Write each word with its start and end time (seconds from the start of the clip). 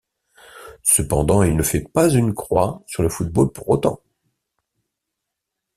Cependant, 0.81 1.43
il 1.43 1.55
ne 1.55 1.61
fait 1.61 1.87
pas 1.93 2.09
une 2.09 2.33
croix 2.33 2.81
sur 2.87 3.03
le 3.03 3.09
football 3.09 3.51
pour 3.51 3.69
autant. 3.69 4.01